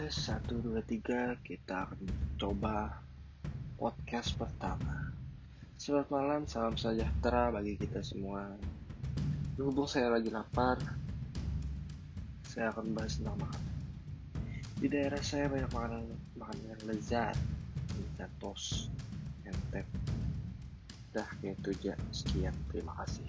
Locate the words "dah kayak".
21.12-21.60